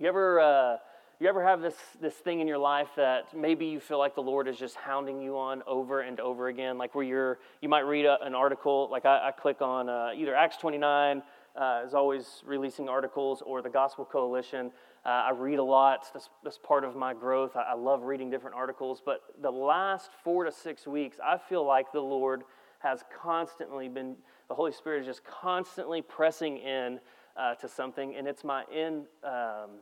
[0.00, 0.76] You ever, uh,
[1.18, 4.22] you ever have this, this thing in your life that maybe you feel like the
[4.22, 6.78] Lord is just hounding you on over and over again?
[6.78, 10.10] Like where you're, you might read a, an article, like I, I click on uh,
[10.14, 11.20] either Acts 29
[11.56, 14.70] uh, is always releasing articles or the Gospel Coalition.
[15.04, 16.06] Uh, I read a lot.
[16.14, 17.56] That's, that's part of my growth.
[17.56, 19.02] I, I love reading different articles.
[19.04, 22.44] But the last four to six weeks, I feel like the Lord
[22.78, 24.14] has constantly been,
[24.46, 27.00] the Holy Spirit is just constantly pressing in
[27.38, 29.80] uh, to something, and it's my in, um,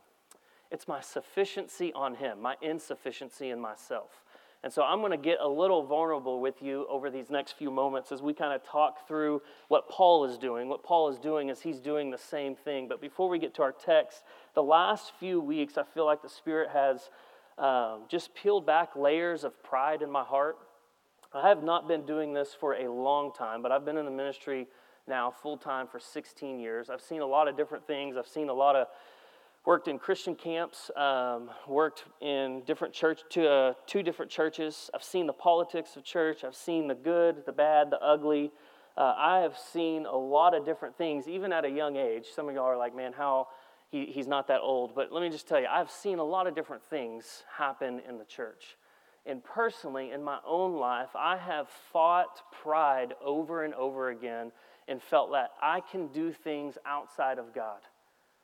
[0.70, 4.22] it's my sufficiency on Him, my insufficiency in myself.
[4.62, 7.70] And so I'm going to get a little vulnerable with you over these next few
[7.70, 10.68] moments as we kind of talk through what Paul is doing.
[10.68, 12.88] What Paul is doing is he's doing the same thing.
[12.88, 16.28] But before we get to our text, the last few weeks, I feel like the
[16.28, 17.10] Spirit has
[17.58, 20.56] um, just peeled back layers of pride in my heart.
[21.32, 24.10] I have not been doing this for a long time, but I've been in the
[24.10, 24.66] ministry
[25.08, 26.90] now full time for 16 years.
[26.90, 28.16] I've seen a lot of different things.
[28.16, 28.88] I've seen a lot of
[29.64, 34.90] worked in Christian camps, um, worked in different church, two, uh, two different churches.
[34.94, 36.44] I've seen the politics of church.
[36.44, 38.52] I've seen the good, the bad, the ugly.
[38.96, 42.26] Uh, I have seen a lot of different things, even at a young age.
[42.34, 43.48] Some of y'all are like, man, how
[43.90, 44.94] he, he's not that old.
[44.94, 48.18] But let me just tell you, I've seen a lot of different things happen in
[48.18, 48.76] the church.
[49.26, 54.52] And personally, in my own life, I have fought pride over and over again
[54.88, 57.80] and felt that I can do things outside of God.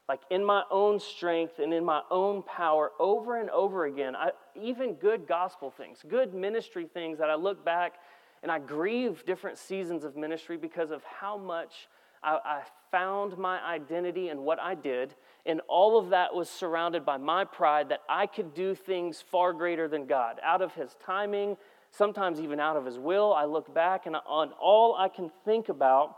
[0.08, 4.32] Like in my own strength and in my own power, over and over again, I,
[4.60, 7.94] even good gospel things, good ministry things that I look back
[8.42, 11.88] and I grieve different seasons of ministry because of how much
[12.22, 15.14] I, I found my identity in what I did.
[15.44, 19.52] And all of that was surrounded by my pride that I could do things far
[19.52, 20.38] greater than God.
[20.42, 21.56] Out of His timing,
[21.90, 25.68] sometimes even out of His will, I look back and on all I can think
[25.68, 26.16] about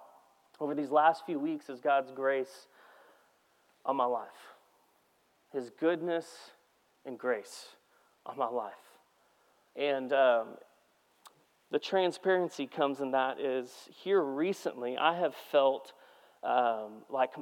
[0.61, 2.69] over these last few weeks is God's grace
[3.87, 4.29] on my life,
[5.53, 6.27] His goodness
[7.07, 7.69] and grace
[8.27, 8.73] on my life.
[9.77, 10.49] And um,
[11.71, 15.93] the transparency comes in that is here recently, I have felt
[16.43, 17.33] um, like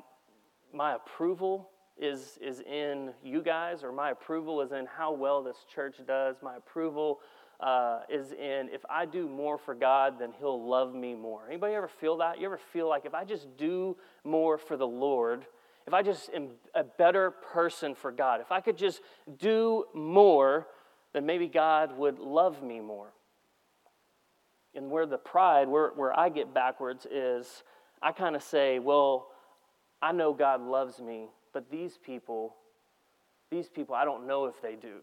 [0.73, 1.69] my approval
[1.99, 6.37] is, is in you guys, or my approval is in how well this church does.
[6.43, 7.21] My approval
[7.61, 11.43] uh, is in if I do more for God, then He'll love me more.
[11.49, 12.41] Anybody ever feel that?
[12.41, 15.47] You ever feel like if I just do more for the Lord,
[15.87, 19.01] if I just am a better person for God, if I could just
[19.39, 20.67] do more,
[21.13, 23.13] then maybe God would love me more.
[24.75, 27.63] And where the pride, where, where I get backwards, is
[28.01, 29.29] I kind of say, well,
[30.03, 32.57] I know God loves me, but these people,
[33.51, 34.97] these people, I don't know if they do.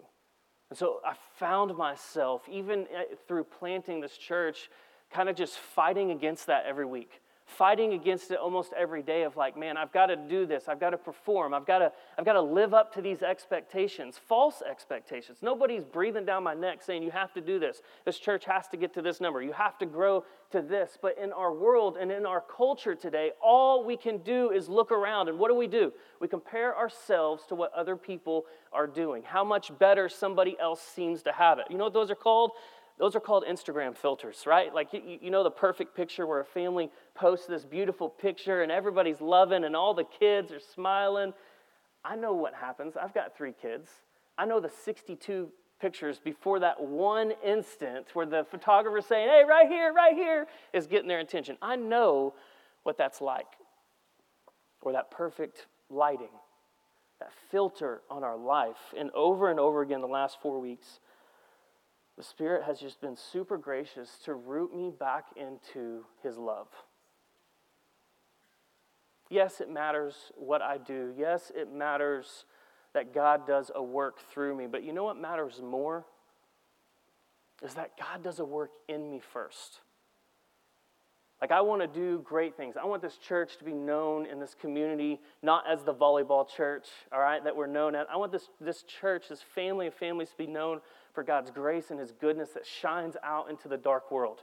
[0.69, 4.69] And so I found myself, even eh, through planting this church,
[5.09, 9.35] kind of just fighting against that every week fighting against it almost every day of
[9.35, 12.25] like man i've got to do this i've got to perform i've got to i've
[12.25, 15.39] got to live up to these expectations false expectations.
[15.41, 17.81] Nobody's breathing down my neck saying you have to do this.
[18.05, 19.41] This church has to get to this number.
[19.41, 20.97] You have to grow to this.
[21.01, 24.91] But in our world and in our culture today all we can do is look
[24.91, 25.29] around.
[25.29, 25.91] And what do we do?
[26.19, 29.23] We compare ourselves to what other people are doing.
[29.23, 31.65] How much better somebody else seems to have it.
[31.69, 32.51] You know what those are called
[32.99, 34.73] those are called Instagram filters, right?
[34.73, 38.71] Like, you, you know, the perfect picture where a family posts this beautiful picture and
[38.71, 41.33] everybody's loving and all the kids are smiling.
[42.03, 42.95] I know what happens.
[43.01, 43.89] I've got three kids.
[44.37, 45.49] I know the 62
[45.79, 50.85] pictures before that one instant where the photographer's saying, hey, right here, right here, is
[50.85, 51.57] getting their attention.
[51.61, 52.33] I know
[52.83, 53.47] what that's like.
[54.81, 56.27] Or that perfect lighting,
[57.19, 58.93] that filter on our life.
[58.97, 60.99] And over and over again, the last four weeks,
[62.19, 66.67] the Spirit has just been super gracious to root me back into His love.
[69.29, 71.13] Yes, it matters what I do.
[71.17, 72.43] Yes, it matters
[72.93, 74.67] that God does a work through me.
[74.67, 76.03] But you know what matters more?
[77.63, 79.79] Is that God does a work in me first.
[81.39, 82.75] Like, I want to do great things.
[82.75, 86.87] I want this church to be known in this community, not as the volleyball church,
[87.13, 88.07] all right, that we're known at.
[88.11, 90.81] I want this, this church, this family of families to be known
[91.19, 94.39] for God's grace and His goodness that shines out into the dark world.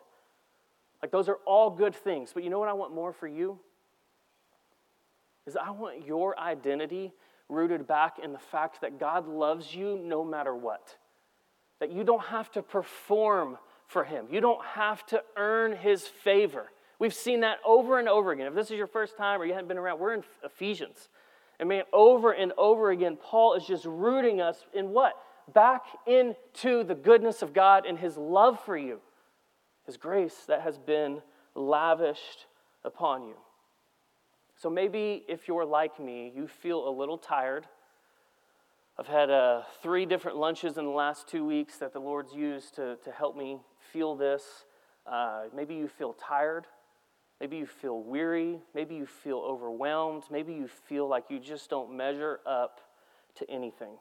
[1.00, 2.32] Like, those are all good things.
[2.34, 3.58] But you know what I want more for you?
[5.46, 7.14] Is I want your identity
[7.48, 10.98] rooted back in the fact that God loves you no matter what.
[11.80, 13.56] That you don't have to perform
[13.86, 16.66] for Him, you don't have to earn His favor.
[16.98, 18.48] We've seen that over and over again.
[18.48, 21.08] If this is your first time or you haven't been around, we're in Ephesians.
[21.58, 25.14] And man, over and over again, Paul is just rooting us in what?
[25.52, 29.00] Back into the goodness of God and His love for you,
[29.84, 31.22] His grace that has been
[31.54, 32.46] lavished
[32.84, 33.34] upon you.
[34.56, 37.66] So maybe if you're like me, you feel a little tired
[38.98, 42.76] I've had uh, three different lunches in the last two weeks that the Lord's used
[42.76, 43.58] to, to help me
[43.92, 44.64] feel this.
[45.06, 46.66] Uh, maybe you feel tired.
[47.38, 48.58] Maybe you feel weary.
[48.74, 50.22] Maybe you feel overwhelmed.
[50.30, 52.80] Maybe you feel like you just don't measure up
[53.34, 53.98] to anything.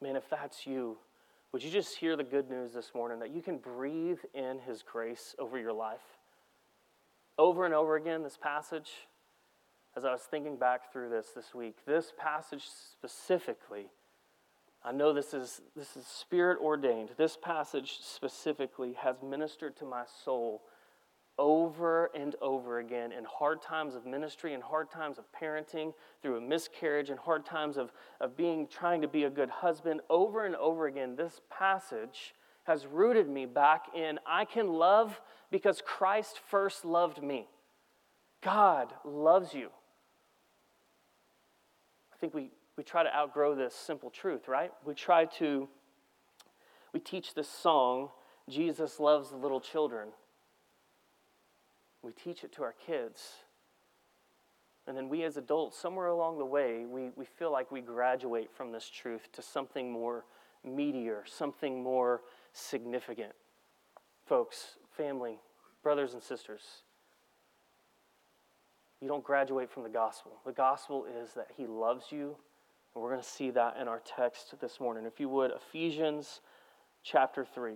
[0.00, 0.98] Man, if that's you,
[1.52, 4.82] would you just hear the good news this morning that you can breathe in His
[4.82, 6.18] grace over your life?
[7.38, 8.90] Over and over again, this passage
[9.96, 13.86] as I was thinking back through this this week, this passage specifically,
[14.84, 17.10] I know this is, this is spirit ordained.
[17.16, 20.62] This passage specifically has ministered to my soul
[21.38, 25.92] over and over again in hard times of ministry and hard times of parenting,
[26.22, 30.00] through a miscarriage and hard times of, of being trying to be a good husband.
[30.08, 32.34] Over and over again, this passage
[32.64, 37.48] has rooted me back in I can love because Christ first loved me.
[38.42, 39.70] God loves you.
[42.12, 44.72] I think we, we try to outgrow this simple truth, right?
[44.84, 45.68] We try to,
[46.92, 48.08] we teach this song,
[48.48, 50.08] Jesus loves the little children.
[52.06, 53.32] We teach it to our kids.
[54.86, 58.48] And then we as adults, somewhere along the way, we, we feel like we graduate
[58.52, 60.24] from this truth to something more
[60.64, 62.22] meatier, something more
[62.52, 63.32] significant.
[64.24, 65.40] Folks, family,
[65.82, 66.62] brothers and sisters,
[69.00, 70.30] you don't graduate from the gospel.
[70.46, 72.36] The gospel is that he loves you,
[72.94, 75.06] and we're going to see that in our text this morning.
[75.06, 76.40] If you would, Ephesians
[77.02, 77.74] chapter 3.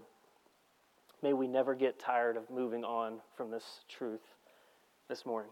[1.22, 4.22] May we never get tired of moving on from this truth
[5.08, 5.50] this morning.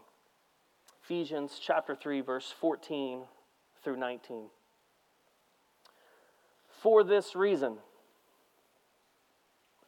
[1.03, 3.21] Ephesians chapter 3, verse 14
[3.83, 4.45] through 19.
[6.81, 7.77] For this reason,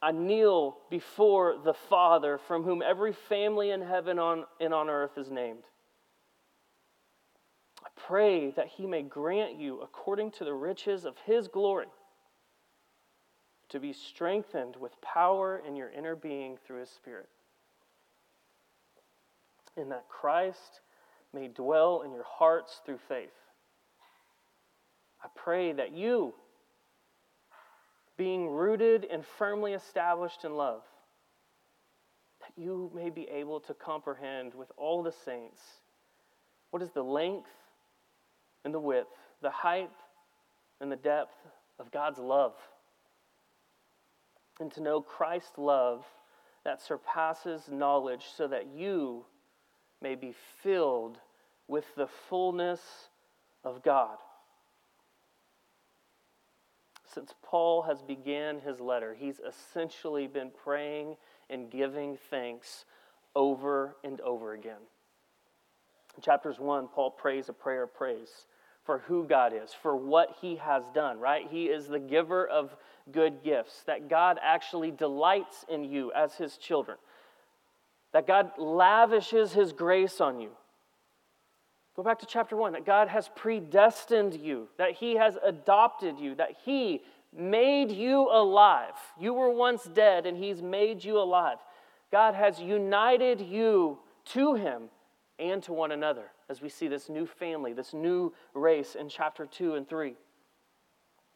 [0.00, 5.16] I kneel before the Father, from whom every family in heaven on, and on earth
[5.16, 5.62] is named
[7.84, 11.86] I pray that he may grant you, according to the riches of his glory,
[13.72, 17.28] to be strengthened with power in your inner being through his Spirit,
[19.76, 20.80] and that Christ
[21.34, 23.32] may dwell in your hearts through faith.
[25.24, 26.34] I pray that you,
[28.18, 30.82] being rooted and firmly established in love,
[32.40, 35.60] that you may be able to comprehend with all the saints
[36.70, 37.48] what is the length
[38.64, 39.08] and the width,
[39.40, 39.90] the height
[40.80, 41.34] and the depth
[41.78, 42.54] of God's love.
[44.62, 46.04] And to know Christ's love
[46.64, 49.24] that surpasses knowledge, so that you
[50.00, 50.32] may be
[50.62, 51.18] filled
[51.66, 52.80] with the fullness
[53.64, 54.18] of God.
[57.12, 61.16] Since Paul has began his letter, he's essentially been praying
[61.50, 62.84] and giving thanks
[63.34, 64.82] over and over again.
[66.16, 68.46] In chapters 1, Paul prays a prayer of praise
[68.84, 71.46] for who God is, for what He has done, right?
[71.50, 72.76] He is the giver of
[73.10, 76.98] good gifts, that God actually delights in you as His children,
[78.12, 80.50] that God lavishes His grace on you.
[81.96, 86.34] Go back to chapter 1 that God has predestined you, that He has adopted you,
[86.36, 87.02] that He
[87.36, 88.94] made you alive.
[89.18, 91.58] You were once dead, and He's made you alive.
[92.10, 94.84] God has united you to Him
[95.38, 99.46] and to one another as we see this new family, this new race in chapter
[99.46, 100.14] 2 and 3.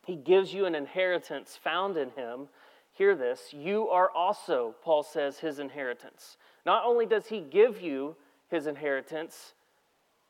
[0.07, 2.49] He gives you an inheritance found in him.
[2.93, 6.37] Hear this, you are also, Paul says, his inheritance.
[6.65, 8.15] Not only does he give you
[8.49, 9.55] his inheritance,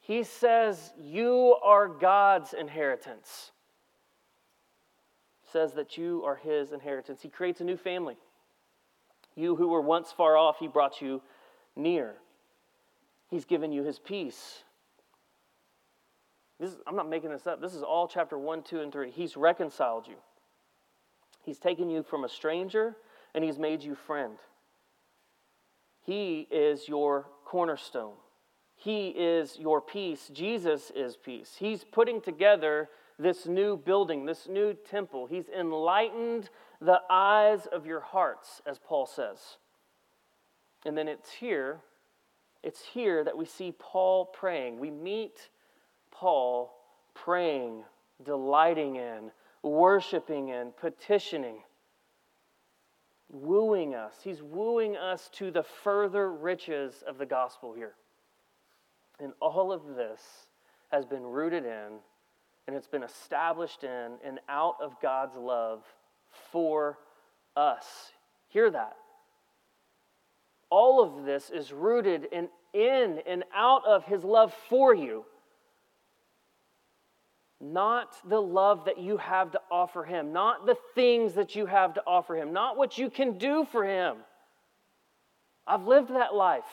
[0.01, 3.53] he says you are God's inheritance.
[5.53, 7.21] Says that you are his inheritance.
[7.21, 8.17] He creates a new family.
[9.37, 11.21] You who were once far off, he brought you
[11.77, 12.15] near.
[13.29, 14.63] He's given you his peace.
[16.59, 17.61] This I'm not making this up.
[17.61, 19.11] This is all chapter 1, 2, and 3.
[19.11, 20.17] He's reconciled you.
[21.43, 22.97] He's taken you from a stranger
[23.35, 24.39] and he's made you friend.
[26.03, 28.15] He is your cornerstone.
[28.77, 30.31] He is your peace.
[30.33, 31.57] Jesus is peace.
[31.59, 35.27] He's putting together this new building, this new temple.
[35.27, 39.57] He's enlightened the eyes of your hearts, as Paul says.
[40.85, 41.81] And then it's here,
[42.63, 44.79] it's here that we see Paul praying.
[44.79, 45.49] We meet
[46.19, 46.73] Paul
[47.15, 47.85] praying,
[48.25, 49.31] delighting in,
[49.63, 51.59] worshiping in, petitioning,
[53.31, 54.15] wooing us.
[54.23, 57.95] He's wooing us to the further riches of the gospel here.
[59.21, 60.21] And all of this
[60.91, 61.99] has been rooted in
[62.67, 65.85] and it's been established in and out of God's love
[66.51, 66.99] for
[67.57, 68.13] us.
[68.49, 68.97] Hear that.
[70.69, 75.25] All of this is rooted in, in and out of his love for you
[77.61, 81.95] not the love that you have to offer him, not the things that you have
[81.95, 84.17] to offer him, not what you can do for him.
[85.67, 86.65] I've lived that life.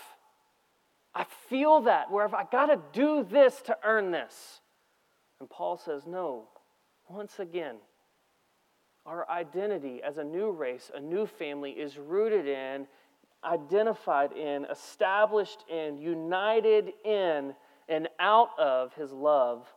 [1.15, 4.59] I feel that where if I got to do this to earn this.
[5.39, 6.47] And Paul says, no,
[7.07, 7.75] once again,
[9.05, 12.87] our identity as a new race, a new family, is rooted in,
[13.43, 17.53] identified in, established in, united in,
[17.89, 19.67] and out of his love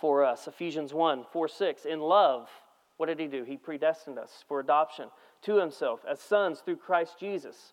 [0.00, 0.46] for us.
[0.46, 1.84] Ephesians 1 4 6.
[1.84, 2.48] In love,
[2.96, 3.44] what did he do?
[3.44, 5.08] He predestined us for adoption
[5.42, 7.72] to himself as sons through Christ Jesus,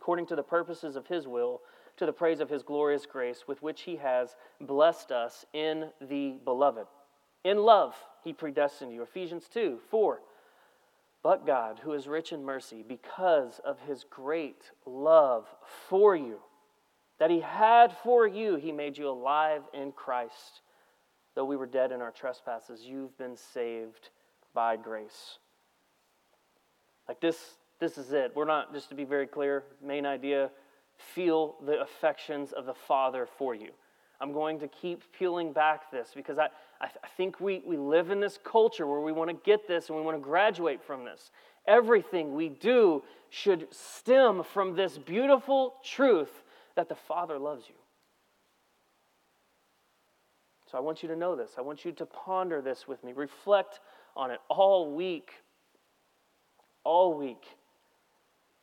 [0.00, 1.60] according to the purposes of his will,
[1.96, 6.38] to the praise of his glorious grace, with which he has blessed us in the
[6.44, 6.86] beloved.
[7.44, 7.94] In love,
[8.24, 9.02] he predestined you.
[9.02, 10.20] Ephesians 2 4.
[11.22, 15.46] But God, who is rich in mercy, because of his great love
[15.88, 16.40] for you,
[17.20, 20.62] that he had for you, he made you alive in Christ
[21.34, 24.10] Though we were dead in our trespasses, you've been saved
[24.54, 25.38] by grace.
[27.08, 28.32] Like this, this is it.
[28.34, 30.50] We're not, just to be very clear, main idea
[31.14, 33.70] feel the affections of the Father for you.
[34.20, 36.48] I'm going to keep peeling back this because I,
[36.80, 39.98] I, think we, we live in this culture where we want to get this and
[39.98, 41.32] we want to graduate from this.
[41.66, 46.44] Everything we do should stem from this beautiful truth
[46.76, 47.74] that the Father loves you.
[50.72, 51.52] So I want you to know this.
[51.58, 53.12] I want you to ponder this with me.
[53.12, 53.80] Reflect
[54.16, 55.32] on it all week.
[56.82, 57.44] All week.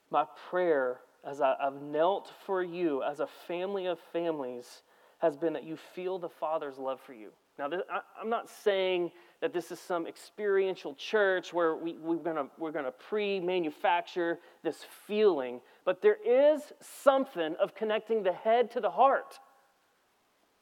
[0.10, 4.82] My prayer as I, have knelt for you as a family of families
[5.20, 7.30] has been that you feel the Father's love for you.
[7.60, 9.12] Now, this, I, I'm not saying
[9.42, 14.84] that this is some experiential church where we, we're going we're gonna pre manufacture this
[15.06, 19.39] feeling, but there is something of connecting the head to the heart.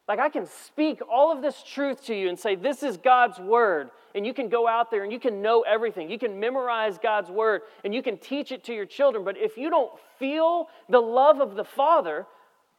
[0.07, 3.39] Like, I can speak all of this truth to you and say, This is God's
[3.39, 3.89] word.
[4.15, 6.09] And you can go out there and you can know everything.
[6.09, 9.23] You can memorize God's word and you can teach it to your children.
[9.23, 12.25] But if you don't feel the love of the Father,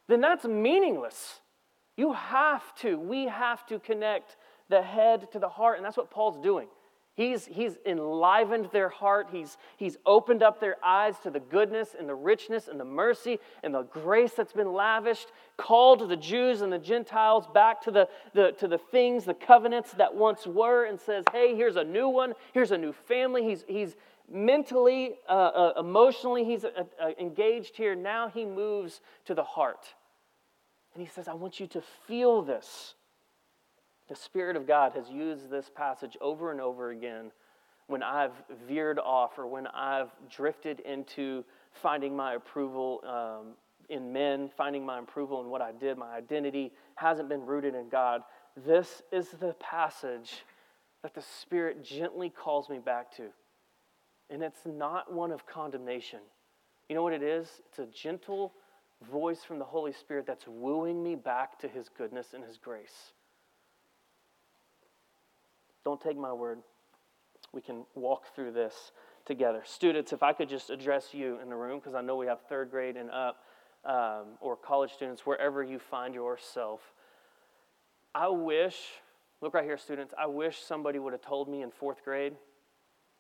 [0.08, 1.40] then that's meaningless.
[1.96, 4.36] You have to, we have to connect
[4.68, 5.76] the head to the heart.
[5.76, 6.66] And that's what Paul's doing.
[7.18, 9.30] He's, he's enlivened their heart.
[9.32, 13.40] He's, he's opened up their eyes to the goodness and the richness and the mercy
[13.64, 18.08] and the grace that's been lavished, called the Jews and the Gentiles back to the,
[18.34, 22.08] the, to the things, the covenants that once were, and says, hey, here's a new
[22.08, 23.42] one, here's a new family.
[23.42, 23.96] He's, he's
[24.30, 27.96] mentally, uh, uh, emotionally, he's uh, uh engaged here.
[27.96, 29.92] Now he moves to the heart.
[30.94, 32.94] And he says, I want you to feel this.
[34.08, 37.30] The Spirit of God has used this passage over and over again
[37.88, 38.32] when I've
[38.66, 43.54] veered off or when I've drifted into finding my approval um,
[43.88, 45.98] in men, finding my approval in what I did.
[45.98, 48.22] My identity hasn't been rooted in God.
[48.66, 50.44] This is the passage
[51.02, 53.28] that the Spirit gently calls me back to.
[54.30, 56.20] And it's not one of condemnation.
[56.88, 57.60] You know what it is?
[57.68, 58.52] It's a gentle
[59.10, 63.12] voice from the Holy Spirit that's wooing me back to His goodness and His grace.
[65.84, 66.58] Don't take my word.
[67.52, 68.92] We can walk through this
[69.24, 69.62] together.
[69.64, 72.40] Students, if I could just address you in the room, because I know we have
[72.48, 73.44] third grade and up,
[73.84, 76.80] um, or college students, wherever you find yourself.
[78.14, 78.76] I wish,
[79.40, 82.34] look right here, students, I wish somebody would have told me in fourth grade.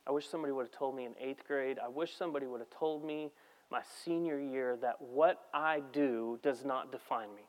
[0.06, 1.78] I wish somebody would have told me in eighth grade.
[1.82, 3.30] I wish somebody would have told me
[3.70, 7.42] my senior year that what I do does not define me.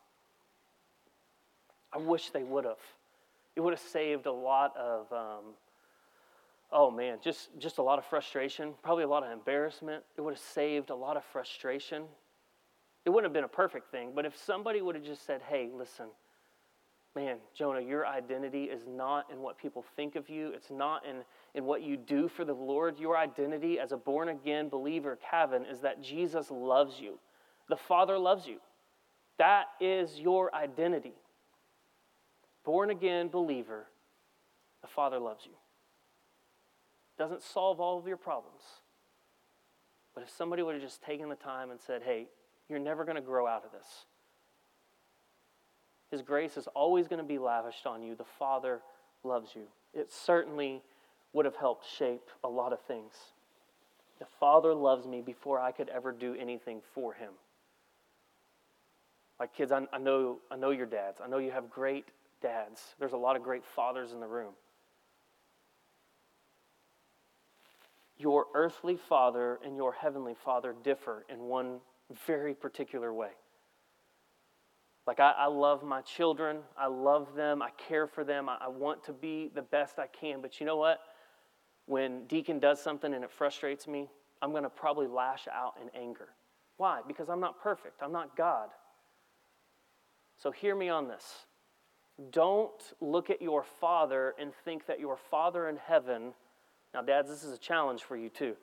[1.94, 2.78] I wish they would have.
[3.60, 5.54] It would have saved a lot of, um,
[6.72, 10.02] oh man, just, just a lot of frustration, probably a lot of embarrassment.
[10.16, 12.04] It would have saved a lot of frustration.
[13.04, 15.70] It wouldn't have been a perfect thing, but if somebody would have just said, hey,
[15.76, 16.06] listen,
[17.18, 20.54] man, Jonah, your identity is not in what people think of you.
[20.56, 21.18] It's not in,
[21.54, 22.98] in what you do for the Lord.
[22.98, 27.20] Your identity as a born again believer, Kevin, is that Jesus loves you.
[27.68, 28.60] The Father loves you.
[29.38, 31.16] That is your identity
[32.64, 33.88] born again believer,
[34.82, 35.54] the Father loves you.
[37.18, 38.62] Doesn't solve all of your problems.
[40.14, 42.28] But if somebody would have just taken the time and said, hey,
[42.70, 44.06] you're never going to grow out of this,
[46.12, 48.16] His grace is always going to be lavished on you.
[48.16, 48.82] The Father
[49.24, 49.64] loves you.
[49.94, 50.82] It certainly
[51.34, 53.14] would have helped shape a lot of things.
[54.20, 57.32] The Father loves me before I could ever do anything for Him.
[59.40, 61.22] My kids, I, I, know, I know your dads.
[61.24, 62.06] I know you have great
[62.42, 62.96] dads.
[63.00, 64.54] There's a lot of great fathers in the room.
[68.18, 71.80] Your earthly father and your heavenly father differ in one
[72.26, 73.30] very particular way.
[75.08, 76.58] Like, I, I love my children.
[76.78, 77.62] I love them.
[77.62, 78.50] I care for them.
[78.50, 80.42] I, I want to be the best I can.
[80.42, 81.00] But you know what?
[81.86, 84.10] When Deacon does something and it frustrates me,
[84.42, 86.30] I'm going to probably lash out in anger.
[86.78, 87.02] Why?
[87.08, 88.04] Because I'm not perfect.
[88.04, 88.70] I'm not God.
[90.38, 91.46] So hear me on this.
[92.32, 96.34] Don't look at your father and think that your father in heaven,
[96.94, 98.56] now, dads, this is a challenge for you too.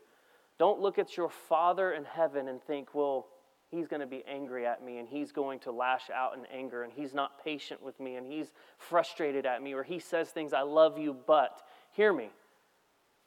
[0.59, 3.29] Don't look at your father in heaven and think, well,
[3.71, 6.83] he's going to be angry at me and he's going to lash out in anger
[6.83, 10.53] and he's not patient with me and he's frustrated at me or he says things,
[10.53, 12.31] I love you, but hear me.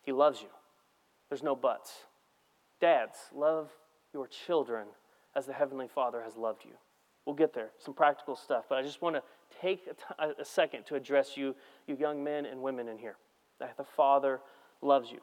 [0.03, 0.47] He loves you.
[1.29, 1.91] There's no buts.
[2.81, 3.69] Dads, love
[4.13, 4.87] your children
[5.35, 6.73] as the Heavenly Father has loved you.
[7.25, 9.23] We'll get there, some practical stuff, but I just want to
[9.61, 11.55] take a, t- a second to address you,
[11.87, 13.15] you young men and women in here.
[13.59, 14.39] The Father
[14.81, 15.19] loves you.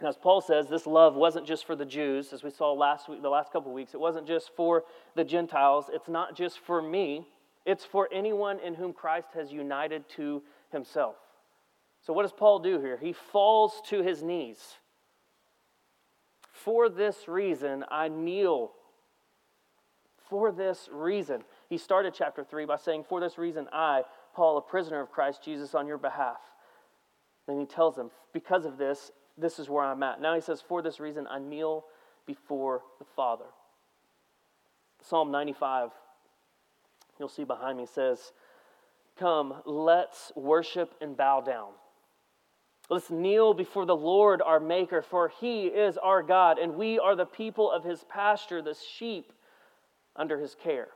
[0.00, 3.08] And as Paul says, this love wasn't just for the Jews, as we saw last
[3.08, 3.94] week, the last couple of weeks.
[3.94, 4.84] It wasn't just for
[5.14, 5.86] the Gentiles.
[5.92, 7.28] It's not just for me.
[7.64, 11.14] It's for anyone in whom Christ has united to himself.
[12.02, 12.98] So, what does Paul do here?
[13.00, 14.58] He falls to his knees.
[16.50, 18.72] For this reason, I kneel.
[20.28, 21.44] For this reason.
[21.68, 24.02] He started chapter 3 by saying, For this reason, I,
[24.34, 26.38] Paul, a prisoner of Christ Jesus, on your behalf.
[27.46, 30.20] Then he tells them, Because of this, this is where I'm at.
[30.20, 31.84] Now he says, For this reason, I kneel
[32.26, 33.46] before the Father.
[35.02, 35.90] Psalm 95,
[37.18, 38.32] you'll see behind me, says,
[39.18, 41.70] Come, let's worship and bow down.
[42.90, 47.16] Let's kneel before the Lord our Maker, for he is our God, and we are
[47.16, 49.32] the people of his pasture, the sheep
[50.16, 50.88] under his care.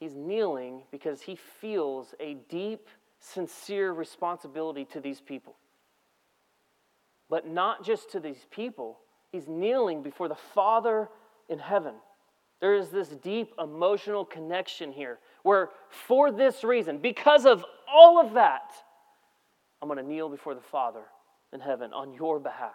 [0.00, 2.88] He's kneeling because he feels a deep,
[3.20, 5.56] sincere responsibility to these people.
[7.30, 8.98] But not just to these people,
[9.32, 11.08] he's kneeling before the Father
[11.48, 11.94] in heaven.
[12.60, 18.34] There is this deep emotional connection here where, for this reason, because of all of
[18.34, 18.72] that,
[19.80, 21.02] I'm going to kneel before the Father
[21.52, 22.72] in heaven on your behalf.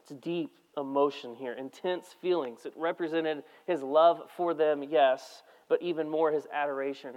[0.00, 2.64] It's deep emotion here, intense feelings.
[2.64, 7.16] It represented his love for them, yes, but even more his adoration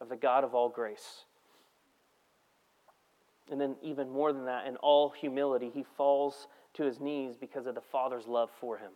[0.00, 1.24] of the God of all grace.
[3.50, 7.66] And then, even more than that, in all humility, he falls to his knees because
[7.66, 8.90] of the Father's love for him.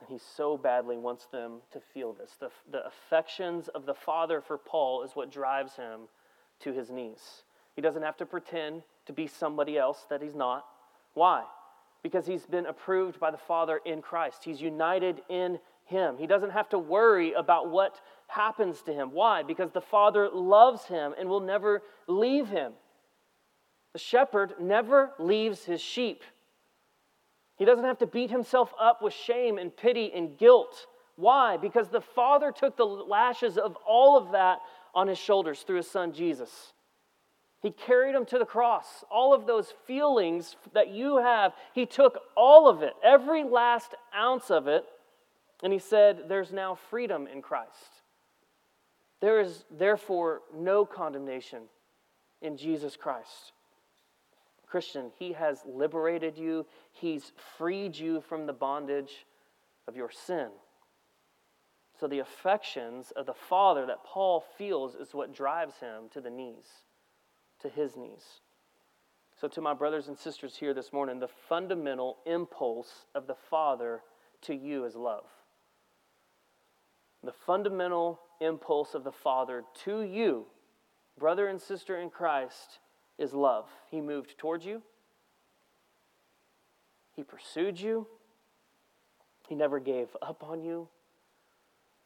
[0.00, 2.36] And he so badly wants them to feel this.
[2.38, 6.02] The, the affections of the Father for Paul is what drives him
[6.60, 7.42] to his knees.
[7.74, 10.66] He doesn't have to pretend to be somebody else that he's not.
[11.14, 11.44] Why?
[12.02, 14.44] Because he's been approved by the Father in Christ.
[14.44, 16.16] He's united in him.
[16.18, 19.10] He doesn't have to worry about what happens to him.
[19.12, 19.42] Why?
[19.42, 22.72] Because the Father loves him and will never leave him.
[23.94, 26.22] The shepherd never leaves his sheep.
[27.56, 30.86] He doesn't have to beat himself up with shame and pity and guilt.
[31.16, 31.56] Why?
[31.56, 34.58] Because the Father took the lashes of all of that
[34.94, 36.72] on his shoulders through his son Jesus.
[37.60, 39.04] He carried him to the cross.
[39.10, 44.50] All of those feelings that you have, he took all of it, every last ounce
[44.50, 44.84] of it,
[45.62, 48.02] and he said, There's now freedom in Christ.
[49.20, 51.62] There is therefore no condemnation
[52.40, 53.52] in Jesus Christ.
[54.68, 59.26] Christian, he has liberated you, he's freed you from the bondage
[59.88, 60.48] of your sin.
[61.98, 66.30] So, the affections of the Father that Paul feels is what drives him to the
[66.30, 66.66] knees,
[67.62, 68.40] to his knees.
[69.40, 74.02] So, to my brothers and sisters here this morning, the fundamental impulse of the Father
[74.42, 75.26] to you is love.
[77.22, 80.46] The fundamental impulse of the Father to you,
[81.18, 82.78] brother and sister in Christ,
[83.16, 83.68] is love.
[83.90, 84.82] He moved towards you,
[87.14, 88.06] He pursued you,
[89.48, 90.88] He never gave up on you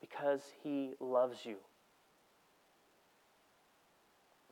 [0.03, 1.57] because he loves you.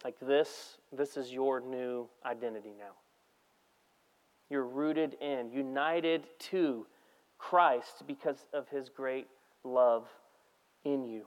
[0.04, 2.92] Like this, this is your new identity now.
[4.48, 6.86] You're rooted in, united to
[7.38, 9.26] Christ because of his great
[9.62, 10.08] love
[10.84, 11.26] in you.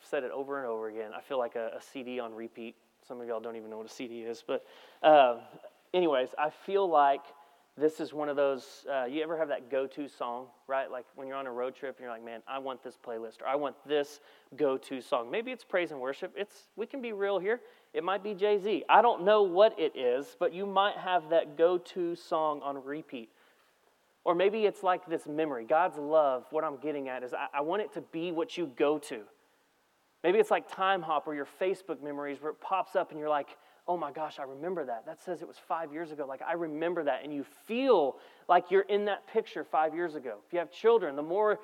[0.00, 1.10] I've said it over and over again.
[1.16, 2.76] I feel like a, a CD on repeat.
[3.06, 4.44] Some of y'all don't even know what a CD is.
[4.46, 4.64] But,
[5.02, 5.38] uh,
[5.94, 7.22] anyways, I feel like
[7.78, 10.90] this is one of those uh, you ever have that go-to song right?
[10.90, 13.42] Like when you're on a road trip and you're like man i want this playlist
[13.42, 14.20] or i want this
[14.56, 15.30] go-to song.
[15.30, 16.32] Maybe it's praise and worship.
[16.36, 17.60] It's we can be real here.
[17.92, 18.84] It might be jay-z.
[18.88, 23.30] I don't know what it is but you might have that go-to song on repeat.
[24.24, 25.64] Or maybe it's like this memory.
[25.64, 28.70] God's love what i'm getting at is I, I want it to be what you
[28.76, 29.22] go to.
[30.24, 33.56] Maybe it's like Timehop or your facebook memories where it pops up and you're like
[33.88, 35.06] oh my gosh, I remember that.
[35.06, 36.26] That says it was five years ago.
[36.26, 37.22] Like, I remember that.
[37.22, 38.16] And you feel
[38.48, 40.36] like you're in that picture five years ago.
[40.46, 41.58] If you have children, the more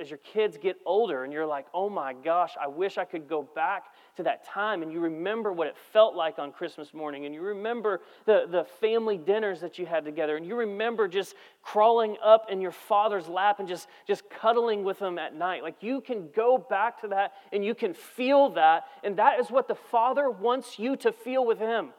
[0.00, 3.28] as your kids get older and you're like, oh my gosh, I wish I could
[3.28, 4.82] go back to that time.
[4.82, 7.26] And you remember what it felt like on Christmas morning.
[7.26, 10.36] And you remember the, the family dinners that you had together.
[10.36, 15.00] And you remember just crawling up in your father's lap and just, just cuddling with
[15.00, 15.64] him at night.
[15.64, 18.84] Like you can go back to that and you can feel that.
[19.02, 21.90] And that is what the Father wants you to feel with him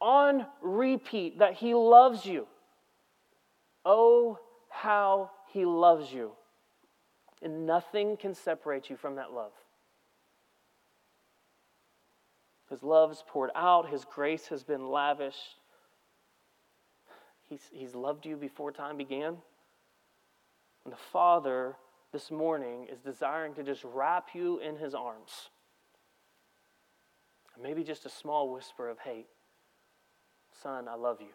[0.00, 2.46] on repeat that he loves you.
[3.90, 6.32] Oh, how he loves you.
[7.40, 9.52] And nothing can separate you from that love.
[12.68, 15.56] His love's poured out, His grace has been lavished.
[17.48, 19.38] He's, he's loved you before time began.
[20.84, 21.76] And the Father
[22.12, 25.48] this morning is desiring to just wrap you in His arms.
[27.58, 29.24] maybe just a small whisper of, hey,
[30.62, 31.32] son, I love you.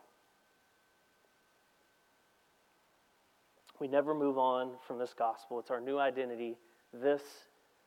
[3.83, 5.59] We never move on from this gospel.
[5.59, 6.55] It's our new identity.
[6.93, 7.21] This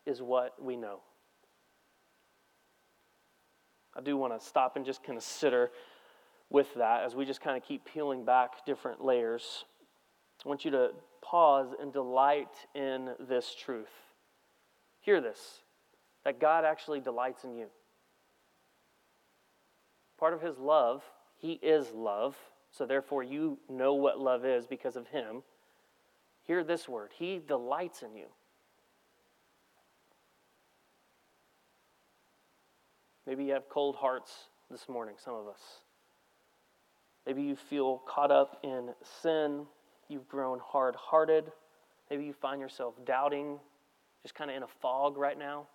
[0.04, 1.00] is what we know.
[3.96, 5.70] I do want to stop and just consider
[6.50, 9.64] with that as we just kind of keep peeling back different layers.
[10.44, 10.90] I want you to
[11.22, 13.88] pause and delight in this truth.
[15.00, 15.60] Hear this
[16.26, 17.68] that God actually delights in you.
[20.18, 21.02] Part of his love,
[21.38, 22.36] he is love,
[22.70, 25.42] so therefore you know what love is because of him.
[26.46, 28.26] Hear this word He delights in you.
[33.26, 34.32] Maybe you have cold hearts
[34.70, 35.60] this morning, some of us.
[37.26, 38.90] Maybe you feel caught up in
[39.22, 39.66] sin.
[40.08, 41.50] You've grown hard hearted.
[42.08, 43.58] Maybe you find yourself doubting,
[44.22, 45.66] just kind of in a fog right now.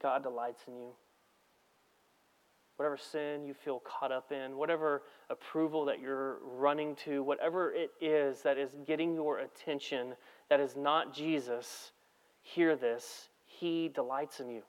[0.00, 0.90] God delights in you
[2.80, 7.90] whatever sin you feel caught up in, whatever approval that you're running to, whatever it
[8.00, 10.14] is that is getting your attention
[10.48, 11.92] that is not Jesus,
[12.40, 13.28] hear this.
[13.44, 14.62] He delights in you.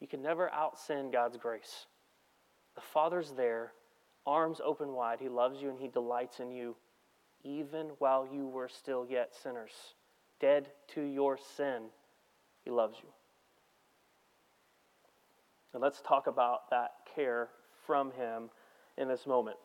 [0.00, 1.86] You can never out sin God's grace.
[2.74, 3.72] The Father's there,
[4.26, 5.18] arms open wide.
[5.18, 6.76] He loves you and He delights in you,
[7.42, 9.94] even while you were still yet sinners,
[10.40, 11.84] dead to your sin.
[12.66, 13.08] He loves you.
[15.74, 17.48] And let's talk about that care
[17.86, 18.48] from Him
[18.96, 19.56] in this moment.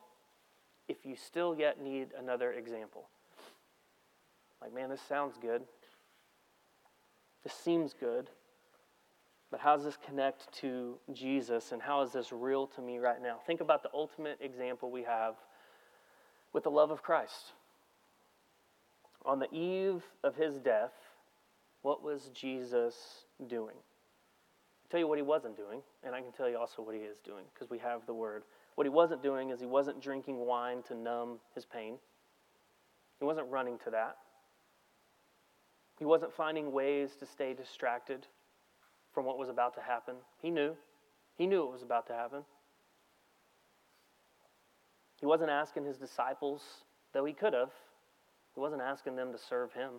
[0.88, 3.08] If you still yet need another example,
[4.62, 5.62] like, man, this sounds good.
[7.44, 8.30] This seems good.
[9.52, 13.22] But how does this connect to Jesus and how is this real to me right
[13.22, 13.38] now?
[13.48, 15.36] Think about the ultimate example we have
[16.54, 17.54] with the love of Christ.
[19.26, 20.94] On the eve of his death,
[21.82, 23.76] what was Jesus doing?
[24.90, 27.18] Tell you what he wasn't doing, and I can tell you also what he is
[27.20, 28.44] doing because we have the word.
[28.76, 31.96] What he wasn't doing is he wasn't drinking wine to numb his pain.
[33.20, 34.18] He wasn't running to that.
[35.98, 38.26] He wasn't finding ways to stay distracted
[39.14, 40.16] from what was about to happen.
[40.42, 40.76] He knew.
[41.38, 42.44] He knew it was about to happen.
[45.20, 46.62] He wasn't asking his disciples,
[47.14, 47.72] though he could have,
[48.56, 49.92] he wasn't asking them to serve him.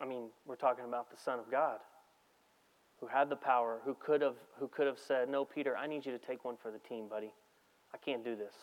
[0.00, 1.78] I mean, we're talking about the Son of God
[3.00, 6.04] who had the power, who could have, who could have said, No, Peter, I need
[6.04, 7.32] you to take one for the team, buddy.
[7.94, 8.54] I can't do this.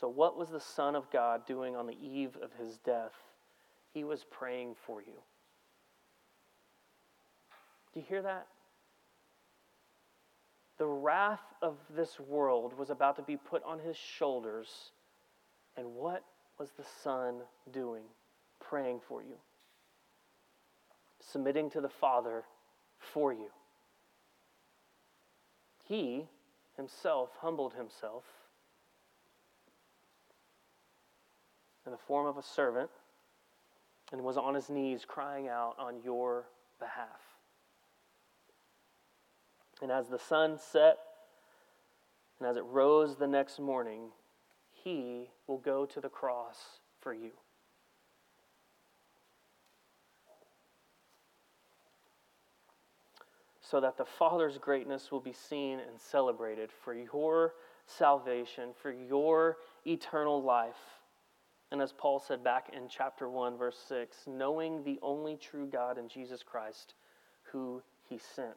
[0.00, 3.12] So, what was the Son of God doing on the eve of his death?
[3.92, 5.14] He was praying for you.
[7.92, 8.48] Do you hear that?
[10.78, 14.90] The wrath of this world was about to be put on his shoulders.
[15.76, 16.24] And what
[16.58, 17.36] was the Son
[17.72, 18.02] doing?
[18.68, 19.36] Praying for you,
[21.20, 22.44] submitting to the Father
[22.98, 23.50] for you.
[25.84, 26.26] He
[26.76, 28.24] himself humbled himself
[31.86, 32.90] in the form of a servant
[34.12, 36.46] and was on his knees crying out on your
[36.78, 37.20] behalf.
[39.82, 40.98] And as the sun set
[42.38, 44.10] and as it rose the next morning,
[44.72, 47.32] he will go to the cross for you.
[53.74, 57.54] So that the Father's greatness will be seen and celebrated for your
[57.88, 61.00] salvation, for your eternal life.
[61.72, 65.98] And as Paul said back in chapter 1, verse 6, knowing the only true God
[65.98, 66.94] in Jesus Christ,
[67.50, 68.54] who he sent.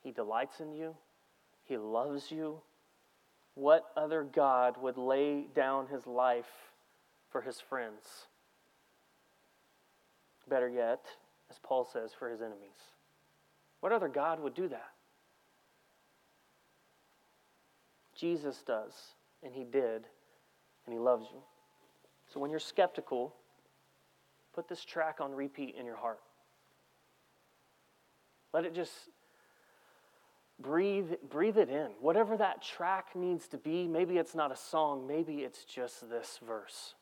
[0.00, 0.94] He delights in you,
[1.64, 2.60] he loves you.
[3.54, 6.70] What other God would lay down his life
[7.30, 8.28] for his friends?
[10.48, 11.04] Better yet,
[11.50, 12.94] as Paul says, for his enemies.
[13.80, 14.90] What other God would do that?
[18.14, 18.92] Jesus does,
[19.42, 20.04] and He did,
[20.84, 21.40] and He loves you.
[22.32, 23.34] So when you're skeptical,
[24.54, 26.20] put this track on repeat in your heart.
[28.52, 28.92] Let it just
[30.60, 31.88] breathe, breathe it in.
[32.00, 36.38] Whatever that track needs to be, maybe it's not a song, maybe it's just this
[36.46, 36.94] verse.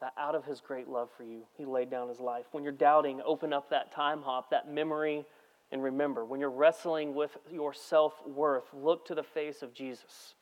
[0.00, 2.46] That out of his great love for you, he laid down his life.
[2.52, 5.24] When you're doubting, open up that Timehop, that memory,
[5.72, 6.24] and remember.
[6.24, 10.34] When you're wrestling with your self worth, look to the face of Jesus.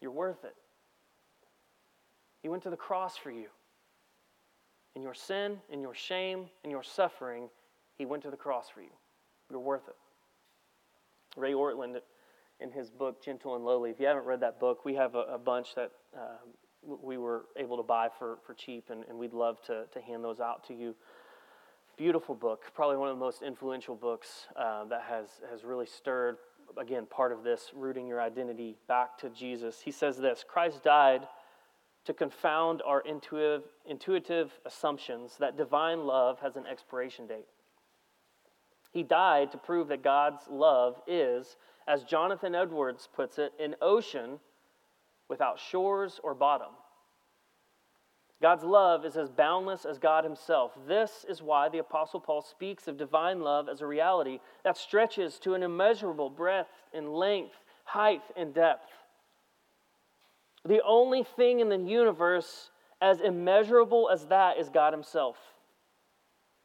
[0.00, 0.54] You're worth it.
[2.42, 3.46] He went to the cross for you.
[4.94, 7.48] In your sin, in your shame, in your suffering,
[7.96, 8.92] he went to the cross for you.
[9.50, 9.96] You're worth it.
[11.36, 11.96] Ray Ortlund,
[12.60, 15.22] in his book, Gentle and Lowly, if you haven't read that book, we have a,
[15.22, 16.36] a bunch that uh,
[16.82, 20.22] we were able to buy for, for cheap, and, and we'd love to, to hand
[20.22, 20.94] those out to you.
[21.96, 26.38] Beautiful book, probably one of the most influential books uh, that has, has really stirred,
[26.76, 29.80] again, part of this, rooting your identity back to Jesus.
[29.80, 31.28] He says this Christ died
[32.04, 37.46] to confound our intuitive, intuitive assumptions that divine love has an expiration date.
[38.90, 44.40] He died to prove that God's love is, as Jonathan Edwards puts it, an ocean
[45.28, 46.72] without shores or bottom.
[48.42, 50.72] God's love is as boundless as God Himself.
[50.86, 55.38] This is why the Apostle Paul speaks of divine love as a reality that stretches
[55.40, 58.90] to an immeasurable breadth and length, height and depth.
[60.66, 62.70] The only thing in the universe
[63.00, 65.36] as immeasurable as that is God Himself.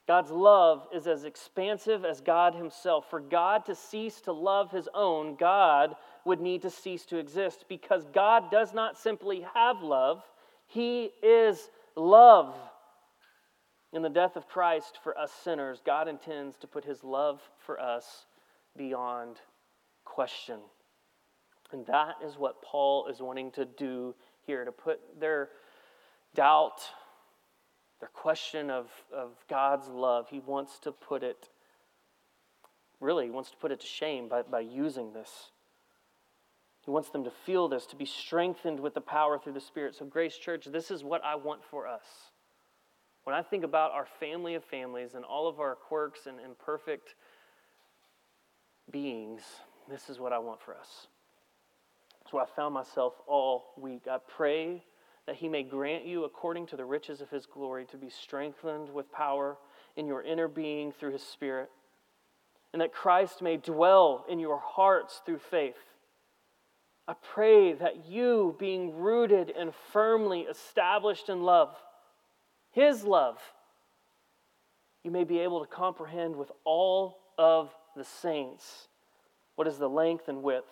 [0.08, 3.10] God's love is as expansive as God Himself.
[3.10, 7.66] For God to cease to love His own, God would need to cease to exist
[7.70, 10.24] because God does not simply have love,
[10.70, 12.56] He is love.
[13.92, 17.80] In the death of Christ for us sinners, God intends to put His love for
[17.80, 18.26] us
[18.78, 19.38] beyond
[20.06, 20.60] question.
[21.72, 25.50] And that is what Paul is wanting to do here to put their
[26.36, 26.82] doubt
[28.00, 31.50] their question of, of God's love, he wants to put it,
[33.00, 35.52] really, he wants to put it to shame by, by using this.
[36.90, 39.94] He wants them to feel this, to be strengthened with the power through the Spirit.
[39.94, 42.02] So, Grace Church, this is what I want for us.
[43.26, 47.14] When I think about our family of families and all of our quirks and imperfect
[48.90, 49.44] beings,
[49.88, 51.06] this is what I want for us.
[52.32, 54.08] So I found myself all week.
[54.10, 54.84] I pray
[55.28, 58.90] that he may grant you, according to the riches of his glory, to be strengthened
[58.90, 59.58] with power
[59.96, 61.70] in your inner being through his Spirit,
[62.74, 65.76] and that Christ may dwell in your hearts through faith.
[67.10, 71.76] I pray that you, being rooted and firmly established in love,
[72.70, 73.40] his love,
[75.04, 78.90] you may be able to comprehend with all of the saints
[79.56, 80.70] what is the length and width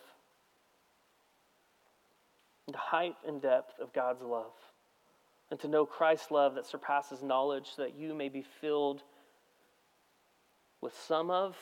[2.67, 4.54] and the height and depth of God's love,
[5.50, 9.02] and to know Christ's love that surpasses knowledge, so that you may be filled
[10.82, 11.58] with some of,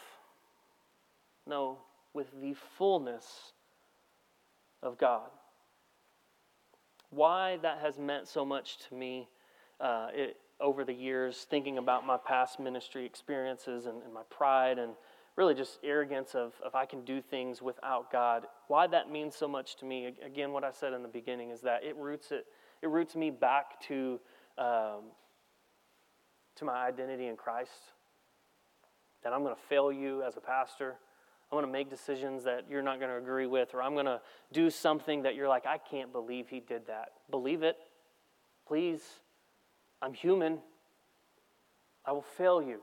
[1.47, 1.77] no,
[2.13, 3.53] with the fullness
[4.86, 5.30] of God.
[7.10, 9.28] Why that has meant so much to me
[9.80, 14.80] uh, it, over the years, thinking about my past ministry experiences and, and my pride
[14.80, 14.93] and
[15.36, 18.48] really just arrogance of, of I can do things without God.
[18.67, 21.62] Why that means so much to me, again, what I said in the beginning is
[21.62, 22.45] that it roots it,
[22.82, 24.19] it roots me back to,
[24.58, 25.12] um,
[26.56, 27.71] to my identity in Christ.
[29.24, 30.95] That I'm going to fail you as a pastor.
[31.51, 34.05] I'm going to make decisions that you're not going to agree with, or I'm going
[34.05, 37.13] to do something that you're like, I can't believe he did that.
[37.29, 37.77] Believe it.
[38.67, 39.01] Please.
[40.01, 40.60] I'm human.
[42.05, 42.81] I will fail you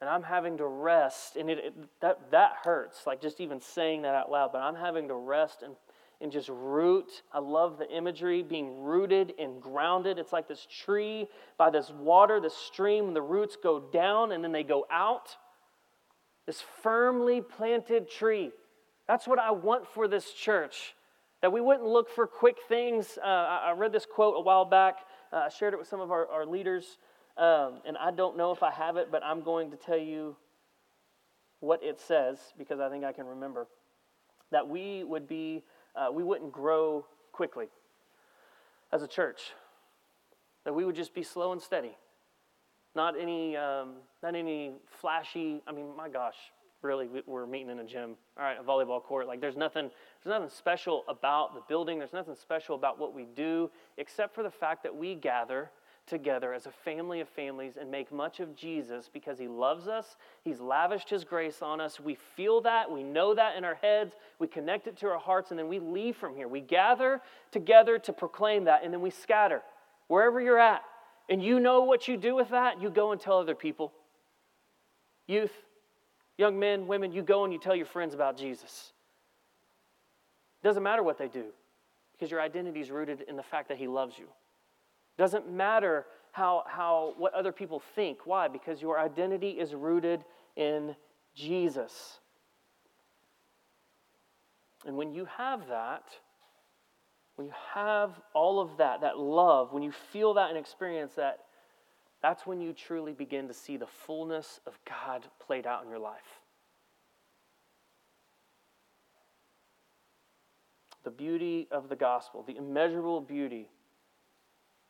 [0.00, 4.02] and I'm having to rest, and it, it, that, that hurts, like just even saying
[4.02, 5.74] that out loud, but I'm having to rest and,
[6.20, 7.22] and just root.
[7.32, 10.18] I love the imagery, being rooted and grounded.
[10.18, 14.52] It's like this tree by this water, this stream, the roots go down and then
[14.52, 15.36] they go out.
[16.48, 18.52] This firmly planted tree.
[19.06, 20.94] That's what I want for this church.
[21.42, 23.18] That we wouldn't look for quick things.
[23.22, 25.00] Uh, I, read this quote a while back.
[25.30, 26.96] Uh, I shared it with some of our, our leaders.
[27.36, 30.36] Um, and I don't know if I have it, but I'm going to tell you
[31.60, 33.66] what it says because I think I can remember.
[34.50, 37.66] That we would be, uh, we wouldn't grow quickly
[38.90, 39.52] as a church.
[40.64, 41.94] That we would just be slow and steady.
[42.98, 43.90] Not any, um,
[44.24, 45.62] not any flashy.
[45.68, 46.34] I mean, my gosh,
[46.82, 48.16] really, we're meeting in a gym.
[48.36, 49.28] All right, a volleyball court.
[49.28, 49.88] Like, there's nothing,
[50.24, 52.00] there's nothing special about the building.
[52.00, 55.70] There's nothing special about what we do, except for the fact that we gather
[56.08, 60.16] together as a family of families and make much of Jesus because he loves us.
[60.42, 62.00] He's lavished his grace on us.
[62.00, 65.50] We feel that, we know that in our heads, we connect it to our hearts,
[65.52, 66.48] and then we leave from here.
[66.48, 67.20] We gather
[67.52, 69.62] together to proclaim that, and then we scatter
[70.08, 70.82] wherever you're at.
[71.28, 72.80] And you know what you do with that?
[72.80, 73.92] You go and tell other people.
[75.26, 75.52] Youth,
[76.38, 78.92] young men, women, you go and you tell your friends about Jesus.
[80.62, 81.46] Doesn't matter what they do
[82.12, 84.26] because your identity is rooted in the fact that he loves you.
[85.18, 88.20] Doesn't matter how, how what other people think.
[88.24, 88.48] Why?
[88.48, 90.24] Because your identity is rooted
[90.56, 90.96] in
[91.34, 92.18] Jesus.
[94.86, 96.04] And when you have that,
[97.38, 101.44] when you have all of that, that love, when you feel that and experience that,
[102.20, 106.00] that's when you truly begin to see the fullness of God played out in your
[106.00, 106.40] life.
[111.04, 113.68] The beauty of the gospel, the immeasurable beauty,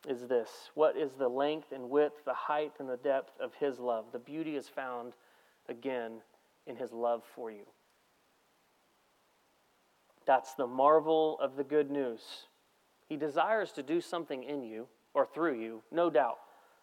[0.08, 3.78] is this What is the length and width, the height and the depth of His
[3.78, 4.06] love?
[4.10, 5.12] The beauty is found
[5.68, 6.22] again
[6.66, 7.66] in His love for you.
[10.28, 12.20] That's the marvel of the good news.
[13.08, 16.36] He desires to do something in you or through you, no doubt.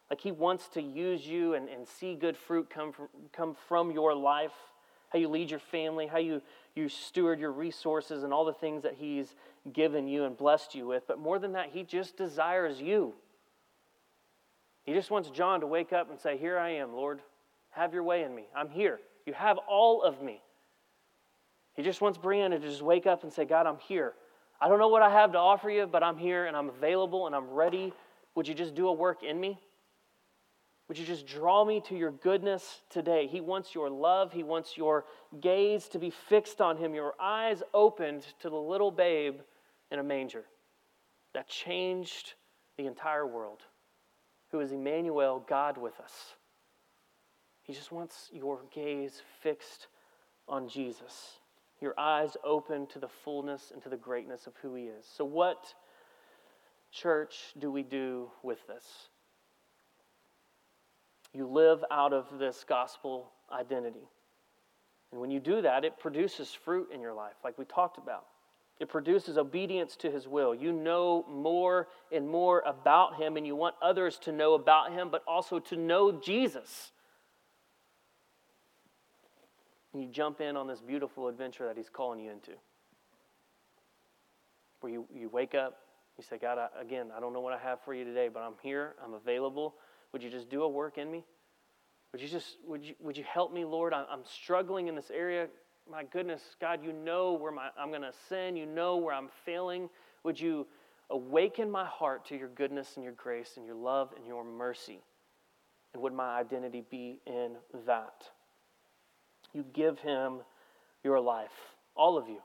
[0.09, 3.91] Like he wants to use you and, and see good fruit come from, come from
[3.91, 4.51] your life,
[5.09, 6.41] how you lead your family, how you,
[6.73, 9.35] you steward your resources, and all the things that he's
[9.71, 11.03] given you and blessed you with.
[11.07, 13.13] But more than that, he just desires you.
[14.85, 17.21] He just wants John to wake up and say, Here I am, Lord.
[17.69, 18.47] Have your way in me.
[18.55, 18.99] I'm here.
[19.27, 20.41] You have all of me.
[21.75, 24.13] He just wants Brianna to just wake up and say, God, I'm here.
[24.61, 27.27] I don't know what I have to offer you, but I'm here and I'm available
[27.27, 27.93] and I'm ready.
[28.35, 29.59] Would you just do a work in me?
[30.87, 33.27] Would you just draw me to your goodness today?
[33.27, 34.31] He wants your love.
[34.31, 35.05] He wants your
[35.41, 39.39] gaze to be fixed on Him, your eyes opened to the little babe
[39.91, 40.45] in a manger
[41.33, 42.33] that changed
[42.77, 43.63] the entire world,
[44.51, 46.35] who is Emmanuel, God with us.
[47.63, 49.87] He just wants your gaze fixed
[50.47, 51.39] on Jesus
[51.81, 55.05] your eyes open to the fullness and to the greatness of who He is.
[55.17, 55.73] So, what,
[56.91, 58.85] church, do we do with this?
[61.33, 64.07] You live out of this gospel identity.
[65.11, 68.25] And when you do that, it produces fruit in your life, like we talked about.
[68.79, 70.53] It produces obedience to his will.
[70.53, 75.09] You know more and more about him, and you want others to know about him,
[75.09, 76.91] but also to know Jesus
[79.95, 82.51] and you jump in on this beautiful adventure that He's calling you into.
[84.81, 85.77] Where you, you wake up,
[86.17, 88.41] you say, God, I, again, I don't know what I have for you today, but
[88.41, 89.75] I'm here, I'm available.
[90.11, 91.23] Would you just do a work in me?
[92.11, 93.93] Would you just, would you, would you help me, Lord?
[93.93, 95.47] I, I'm struggling in this area.
[95.89, 98.57] My goodness, God, you know where my, I'm going to sin.
[98.57, 99.89] You know where I'm failing.
[100.25, 100.67] Would you
[101.09, 104.99] awaken my heart to your goodness and your grace and your love and your mercy?
[105.93, 107.53] And would my identity be in
[107.85, 108.29] that?
[109.55, 110.39] You give him
[111.03, 111.75] your life.
[111.95, 112.41] All of you,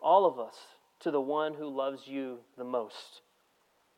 [0.00, 0.54] all of us,
[1.00, 3.22] to the one who loves you the most,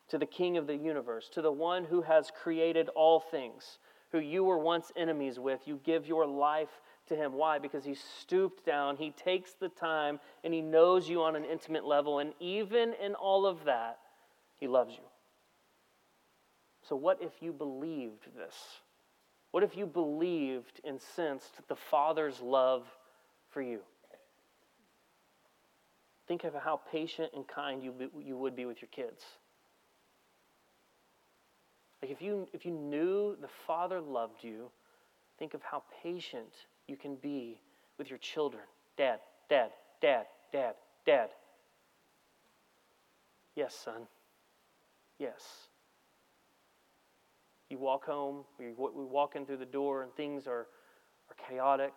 [0.09, 3.79] to the King of the universe, to the one who has created all things,
[4.13, 5.61] who you were once enemies with.
[5.67, 7.33] You give your life to him.
[7.33, 7.59] Why?
[7.59, 11.85] Because he stooped down, he takes the time, and he knows you on an intimate
[11.85, 12.21] level.
[12.21, 13.99] And even in all of that,
[14.57, 15.05] he loves you.
[16.89, 18.55] So, what if you believed this?
[19.57, 22.85] What if you believed and sensed the Father's love
[23.49, 23.81] for you?
[26.29, 29.25] Think of how patient and kind you, be, you would be with your kids.
[32.03, 34.69] Like if you, if you knew the Father loved you,
[35.39, 36.53] think of how patient
[36.87, 37.59] you can be
[37.97, 38.65] with your children.
[38.99, 39.71] Dad, dad,
[40.03, 40.75] dad, dad,
[41.07, 41.31] dad.
[43.55, 44.03] Yes, son.
[45.19, 45.69] Yes.
[47.71, 50.67] You walk home, we walk in through the door, and things are,
[51.29, 51.93] are chaotic.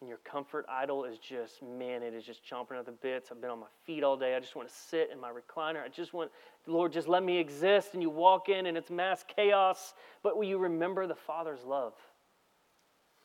[0.00, 3.30] And your comfort idol is just, man, it is just chomping at the bits.
[3.30, 4.34] I've been on my feet all day.
[4.34, 5.82] I just want to sit in my recliner.
[5.82, 6.30] I just want,
[6.66, 7.90] Lord, just let me exist.
[7.92, 9.92] And you walk in and it's mass chaos.
[10.22, 11.92] But will you remember the Father's love?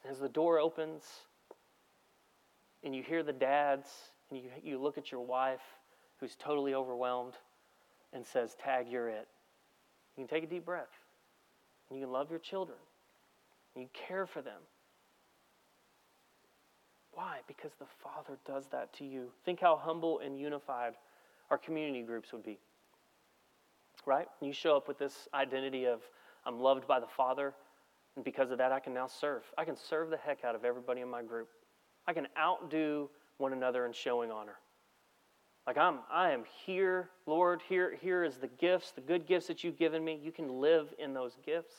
[0.10, 1.04] as the door opens
[2.84, 3.88] and you hear the dads
[4.30, 5.62] and you, you look at your wife
[6.20, 7.34] who's totally overwhelmed
[8.14, 9.28] and says, Tag, you're it.
[10.18, 10.88] You can take a deep breath.
[11.90, 12.78] And you can love your children.
[13.76, 14.62] You care for them.
[17.14, 17.40] Why?
[17.48, 19.32] Because the Father does that to you.
[19.46, 20.94] Think how humble and unified
[21.50, 22.58] our community groups would be.
[24.06, 24.28] Right?
[24.42, 26.02] You show up with this identity of,
[26.46, 27.54] I'm loved by the Father,
[28.16, 29.44] and because of that, I can now serve.
[29.58, 31.50] I can serve the heck out of everybody in my group.
[32.08, 34.58] I can outdo one another in showing honor.
[35.68, 39.64] Like I'm I am here, Lord, here here is the gifts, the good gifts that
[39.64, 40.20] you've given me.
[40.22, 41.74] You can live in those gifts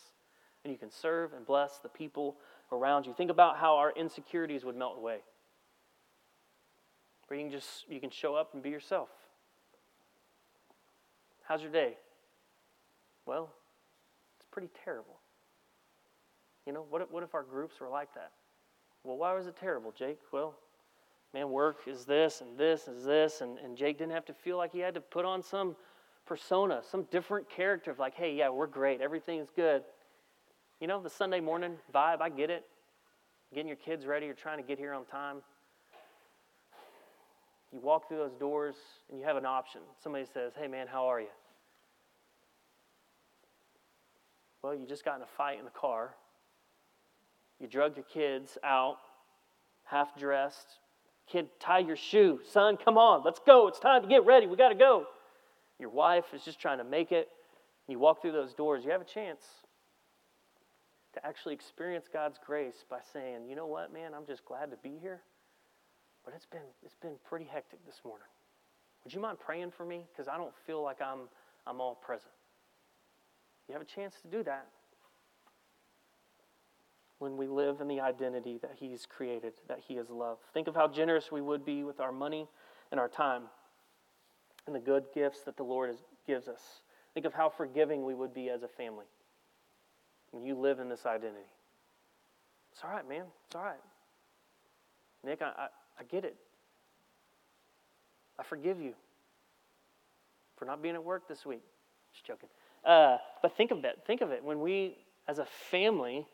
[0.65, 2.37] and you can serve and bless the people
[2.73, 3.15] around you.
[3.15, 5.19] Think about how our insecurities would melt away.
[7.29, 9.09] Where you can just you can show up and be yourself.
[11.45, 11.95] How's your day?
[13.25, 13.51] Well,
[14.39, 15.21] it's pretty terrible.
[16.67, 18.33] You know, what if, what if our groups were like that?
[19.05, 20.19] Well, why was it terrible, Jake?
[20.33, 20.57] Well,
[21.37, 24.57] man, work is this and this is this, and, and Jake didn't have to feel
[24.57, 25.77] like he had to put on some
[26.25, 29.83] persona, some different character of like, hey, yeah, we're great, everything's good.
[30.81, 32.65] You know, the Sunday morning vibe, I get it.
[33.53, 35.43] Getting your kids ready, you're trying to get here on time.
[37.71, 38.77] You walk through those doors
[39.11, 39.83] and you have an option.
[40.03, 41.29] Somebody says, hey, man, how are you?
[44.63, 46.15] Well, you just got in a fight in the car.
[47.61, 48.97] You drug your kids out,
[49.85, 50.79] half dressed.
[51.31, 52.41] Kid, tie your shoe.
[52.51, 53.67] Son, come on, let's go.
[53.69, 54.47] It's time to get ready.
[54.47, 55.07] We got to go.
[55.79, 57.29] Your wife is just trying to make it.
[57.89, 59.43] You walk through those doors, you have a chance
[61.15, 64.77] to actually experience God's grace by saying, you know what, man, I'm just glad to
[64.77, 65.21] be here.
[66.25, 68.27] But it's been it's been pretty hectic this morning.
[69.05, 70.05] Would you mind praying for me?
[70.13, 71.29] Because I don't feel like I'm
[71.67, 72.33] I'm all present.
[73.69, 74.67] You have a chance to do that
[77.19, 80.39] when we live in the identity that He's created, that He is love.
[80.53, 82.49] Think of how generous we would be with our money
[82.91, 83.43] and our time
[84.67, 86.61] and the good gifts that the Lord is, gives us.
[87.15, 89.07] Think of how forgiving we would be as a family
[90.33, 91.47] when you live in this identity.
[92.73, 93.25] It's all right, man.
[93.47, 93.81] It's all right.
[95.25, 95.67] Nick, I, I,
[95.99, 96.37] I get it.
[98.39, 98.93] I forgive you
[100.57, 101.63] for not being at work this week.
[102.13, 102.49] Just joking.
[102.85, 104.07] Uh, but think of that.
[104.07, 104.45] Think of it.
[104.45, 106.27] When we, as a family,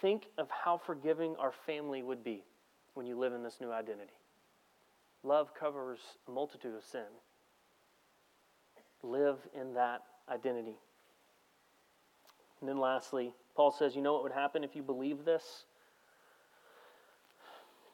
[0.00, 2.44] think of how forgiving our family would be
[2.94, 4.12] when you live in this new identity.
[5.22, 5.98] Love covers
[6.28, 7.06] a multitude of sin.
[9.02, 10.76] Live in that identity.
[12.60, 15.64] And then lastly, Paul says, you know what would happen if you believe this?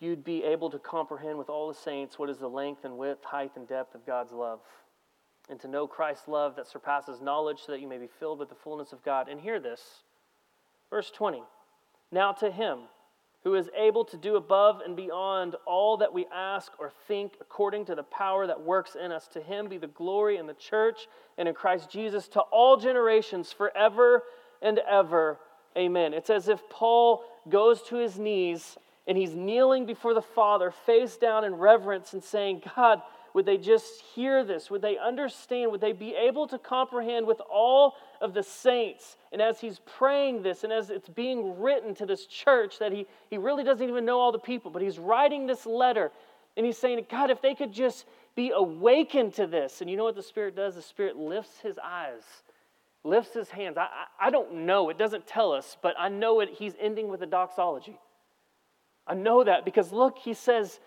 [0.00, 3.24] You'd be able to comprehend with all the saints what is the length and width,
[3.24, 4.60] height, and depth of God's love,
[5.48, 8.48] and to know Christ's love that surpasses knowledge, so that you may be filled with
[8.48, 9.28] the fullness of God.
[9.28, 10.02] And hear this.
[10.90, 11.42] Verse 20.
[12.10, 12.80] Now to him
[13.44, 17.84] who is able to do above and beyond all that we ask or think according
[17.84, 21.06] to the power that works in us, to him be the glory in the church
[21.38, 24.24] and in Christ Jesus to all generations forever
[24.60, 25.38] and ever.
[25.78, 26.12] Amen.
[26.12, 28.76] It's as if Paul goes to his knees
[29.06, 33.00] and he's kneeling before the Father, face down in reverence, and saying, God,
[33.36, 34.70] would they just hear this?
[34.70, 35.70] Would they understand?
[35.70, 39.18] Would they be able to comprehend with all of the saints?
[39.30, 43.06] And as he's praying this, and as it's being written to this church, that he,
[43.28, 46.12] he really doesn't even know all the people, but he's writing this letter,
[46.56, 48.06] and he's saying, God, if they could just
[48.36, 49.82] be awakened to this.
[49.82, 50.74] And you know what the Spirit does?
[50.74, 52.22] The Spirit lifts his eyes,
[53.04, 53.76] lifts his hands.
[53.76, 56.48] I, I, I don't know, it doesn't tell us, but I know it.
[56.54, 57.98] He's ending with a doxology.
[59.06, 60.80] I know that because look, he says,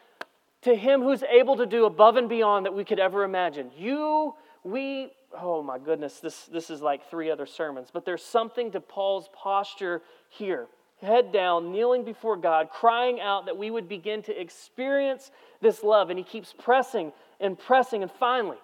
[0.62, 3.72] to him who's able to do above and beyond that we could ever imagine.
[3.78, 4.34] You,
[4.64, 8.82] we, oh my goodness, this, this is like three other sermons, but there's something to
[8.82, 10.68] Paul's posture here.
[11.02, 15.32] Head down, kneeling before God, crying out that we would begin to experience
[15.62, 16.10] this love.
[16.10, 18.58] And he keeps pressing and pressing, and finally,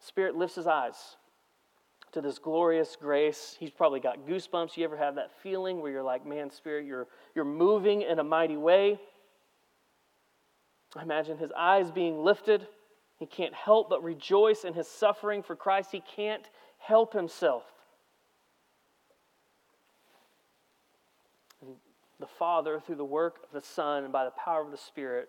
[0.00, 1.16] Spirit lifts his eyes
[2.12, 3.56] to this glorious grace.
[3.60, 4.76] He's probably got goosebumps.
[4.76, 8.24] You ever have that feeling where you're like, man, Spirit, you're, you're moving in a
[8.24, 8.98] mighty way?
[10.96, 12.66] I imagine his eyes being lifted.
[13.18, 15.90] He can't help but rejoice in his suffering for Christ.
[15.92, 17.64] He can't help himself.
[21.62, 21.76] And
[22.18, 25.28] the Father, through the work of the Son and by the power of the Spirit,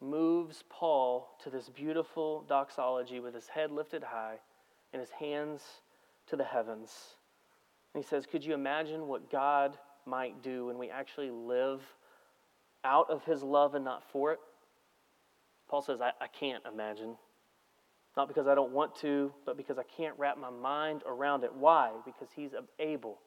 [0.00, 4.36] moves Paul to this beautiful doxology with his head lifted high
[4.92, 5.62] and his hands
[6.26, 7.16] to the heavens.
[7.94, 11.82] And he says, Could you imagine what God might do when we actually live
[12.84, 14.40] out of his love and not for it?
[15.68, 17.16] Paul says, I, I can't imagine.
[18.16, 21.54] Not because I don't want to, but because I can't wrap my mind around it.
[21.54, 21.92] Why?
[22.04, 23.18] Because he's able.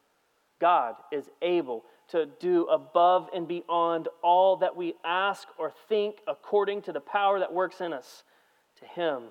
[0.60, 6.82] God is able to do above and beyond all that we ask or think according
[6.84, 8.24] to the power that works in us.
[8.80, 9.24] To him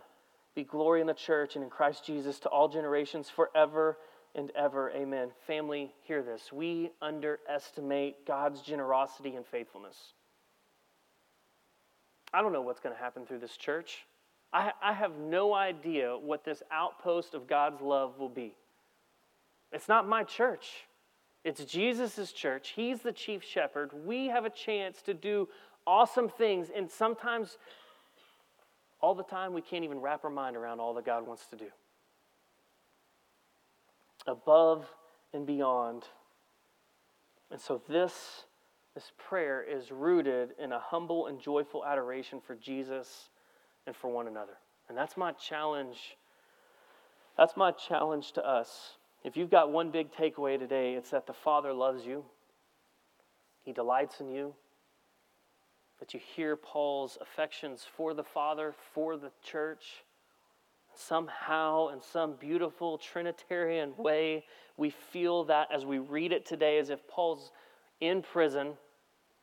[0.55, 3.99] be glory in the church and in Christ Jesus to all generations forever
[4.35, 4.91] and ever.
[4.91, 5.31] Amen.
[5.47, 6.53] Family, hear this.
[6.53, 9.97] We underestimate God's generosity and faithfulness.
[12.33, 14.07] I don't know what's going to happen through this church.
[14.53, 18.55] I, I have no idea what this outpost of God's love will be.
[19.72, 20.87] It's not my church.
[21.45, 22.72] It's Jesus' church.
[22.74, 23.91] He's the chief shepherd.
[24.07, 25.49] We have a chance to do
[25.87, 27.59] awesome things, and sometimes
[29.01, 31.57] all the time, we can't even wrap our mind around all that God wants to
[31.57, 31.66] do.
[34.26, 34.87] Above
[35.33, 36.05] and beyond.
[37.51, 38.45] And so this,
[38.99, 43.28] this prayer is rooted in a humble and joyful adoration for Jesus
[43.86, 44.59] and for one another.
[44.88, 46.16] And that's my challenge.
[47.36, 48.96] That's my challenge to us.
[49.22, 52.24] If you've got one big takeaway today, it's that the Father loves you.
[53.62, 54.53] He delights in you.
[56.01, 60.03] That you hear Paul's affections for the Father, for the church.
[60.96, 64.44] Somehow, in some beautiful Trinitarian way,
[64.76, 67.53] we feel that as we read it today, as if Paul's
[68.01, 68.72] in prison,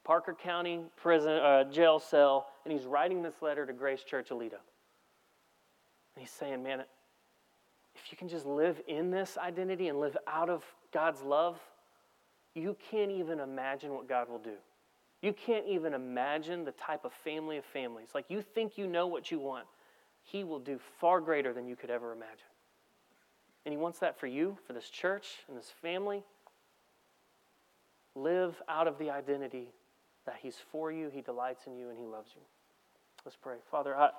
[0.06, 4.60] Parker County prison uh, jail cell, and he's writing this letter to Grace Church Aledo.
[6.16, 6.82] And he's saying, man,
[7.96, 11.60] if you can just live in this identity and live out of God's love,
[12.54, 14.54] you can't even imagine what God will do.
[15.22, 18.10] You can't even imagine the type of family of families.
[18.14, 19.66] Like you think you know what you want,
[20.24, 22.48] He will do far greater than you could ever imagine.
[23.66, 26.24] And He wants that for you, for this church and this family.
[28.14, 29.74] Live out of the identity
[30.26, 32.42] that He's for you, He delights in you, and He loves you.
[33.24, 33.56] Let's pray.
[33.72, 34.10] Father, I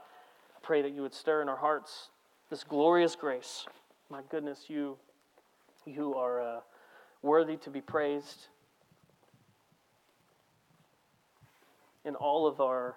[0.63, 2.11] pray that you would stir in our hearts
[2.51, 3.67] this glorious grace.
[4.11, 4.97] My goodness, you,
[5.85, 6.61] you are uh,
[7.23, 8.47] worthy to be praised.
[12.05, 12.97] In all of our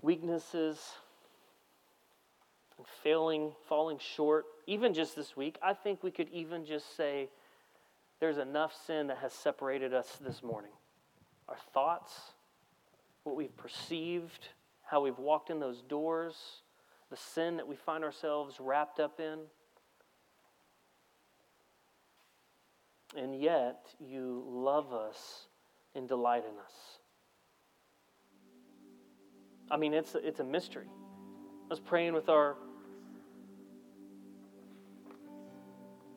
[0.00, 0.78] weaknesses
[2.78, 7.28] and failing, falling short, even just this week, I think we could even just say
[8.20, 10.70] there's enough sin that has separated us this morning.
[11.48, 12.12] Our thoughts,
[13.22, 14.48] what we've perceived,
[14.82, 16.62] how we've walked in those doors
[17.10, 19.38] the sin that we find ourselves wrapped up in.
[23.16, 25.46] And yet, you love us
[25.94, 26.72] and delight in us.
[29.70, 30.86] I mean, it's, it's a mystery.
[30.86, 32.56] I was praying with our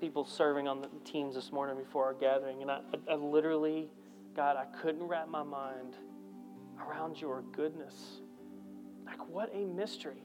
[0.01, 3.89] people serving on the teams this morning before our gathering, and I, I, I literally,
[4.36, 5.95] God, I couldn't wrap my mind
[6.79, 8.21] around your goodness.
[9.05, 10.23] Like, what a mystery.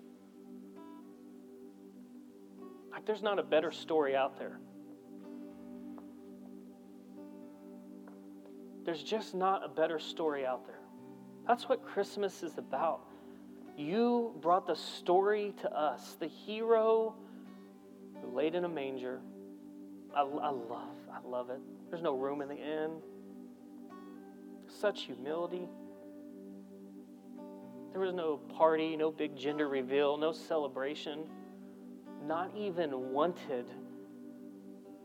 [2.93, 4.59] Like, there's not a better story out there.
[8.85, 10.79] There's just not a better story out there.
[11.47, 13.01] That's what Christmas is about.
[13.77, 17.15] You brought the story to us, the hero
[18.23, 19.21] who laid in a manger.
[20.15, 21.61] I, I love, I love it.
[21.91, 22.93] There's no room in the inn.
[24.81, 25.69] Such humility.
[27.93, 31.25] There was no party, no big gender reveal, no celebration
[32.27, 33.67] not even wanted,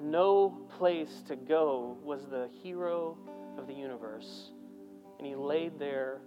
[0.01, 3.17] no place to go, was the hero
[3.57, 4.51] of the universe.
[5.17, 6.21] And he laid there.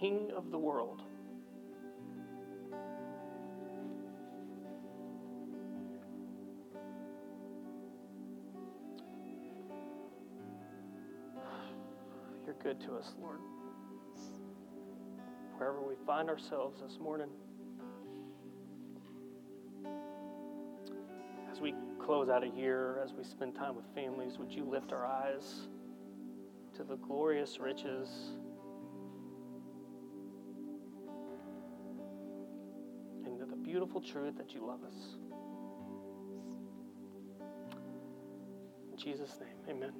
[0.00, 1.02] King of the world.
[12.46, 13.40] You're good to us, Lord.
[15.58, 17.28] Wherever we find ourselves this morning,
[21.52, 24.94] as we close out a year, as we spend time with families, would you lift
[24.94, 25.68] our eyes
[26.74, 28.08] to the glorious riches?
[33.90, 35.16] Beautiful truth that you love us.
[38.92, 39.92] In Jesus' name, amen.